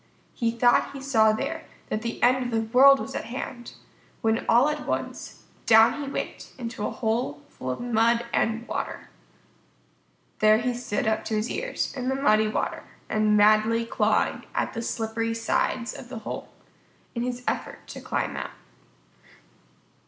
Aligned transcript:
He 0.33 0.49
thought 0.49 0.93
he 0.93 0.99
saw 0.99 1.31
there 1.31 1.63
that 1.89 2.01
the 2.01 2.23
end 2.23 2.43
of 2.43 2.49
the 2.49 2.61
world 2.75 2.99
was 2.99 3.13
at 3.13 3.25
hand, 3.25 3.73
when 4.21 4.43
all 4.49 4.67
at 4.67 4.87
once, 4.87 5.43
down 5.67 6.01
he 6.01 6.09
went 6.09 6.53
into 6.57 6.87
a 6.87 6.89
hole 6.89 7.43
full 7.49 7.69
of 7.69 7.79
mud 7.79 8.25
and 8.33 8.67
water. 8.67 9.09
There 10.39 10.57
he 10.57 10.73
stood 10.73 11.05
up 11.07 11.23
to 11.25 11.35
his 11.35 11.51
ears, 11.51 11.93
in 11.95 12.09
the 12.09 12.15
muddy 12.15 12.47
water, 12.47 12.83
and 13.09 13.37
madly 13.37 13.85
clawing 13.85 14.45
at 14.55 14.73
the 14.73 14.81
slippery 14.81 15.35
sides 15.35 15.93
of 15.93 16.09
the 16.09 16.17
hole 16.25 16.49
in 17.13 17.21
his 17.21 17.43
effort 17.47 17.85
to 17.89 18.01
climb 18.01 18.35
out. 18.35 18.49